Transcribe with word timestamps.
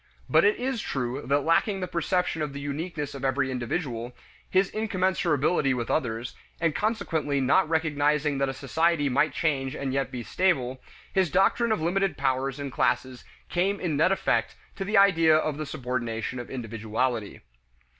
But 0.27 0.43
it 0.43 0.55
is 0.55 0.81
true 0.81 1.21
that 1.27 1.41
lacking 1.45 1.79
the 1.79 1.87
perception 1.87 2.41
of 2.41 2.53
the 2.53 2.59
uniqueness 2.59 3.13
of 3.13 3.23
every 3.23 3.51
individual, 3.51 4.15
his 4.49 4.71
incommensurability 4.71 5.75
with 5.75 5.91
others, 5.91 6.33
and 6.59 6.73
consequently 6.73 7.39
not 7.39 7.69
recognizing 7.69 8.39
that 8.39 8.49
a 8.49 8.53
society 8.55 9.09
might 9.09 9.31
change 9.31 9.75
and 9.75 9.93
yet 9.93 10.09
be 10.09 10.23
stable, 10.23 10.81
his 11.13 11.29
doctrine 11.29 11.71
of 11.71 11.81
limited 11.81 12.17
powers 12.17 12.57
and 12.59 12.71
classes 12.71 13.23
came 13.47 13.79
in 13.79 13.95
net 13.95 14.11
effect 14.11 14.55
to 14.75 14.83
the 14.83 14.97
idea 14.97 15.35
of 15.37 15.57
the 15.57 15.67
subordination 15.67 16.39
of 16.39 16.49
individuality. 16.49 17.41